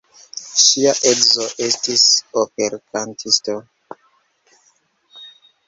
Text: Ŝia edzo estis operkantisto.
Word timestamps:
Ŝia 0.61 0.93
edzo 1.09 1.45
estis 1.65 2.07
operkantisto. 2.45 3.59